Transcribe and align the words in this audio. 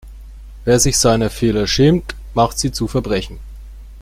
Wer 0.65 0.79
sich 0.79 0.97
seiner 0.97 1.29
Fehler 1.29 1.67
schämt, 1.67 2.15
macht 2.33 2.57
sie 2.57 2.71
zu 2.71 2.87
Verbrechen. 2.87 3.37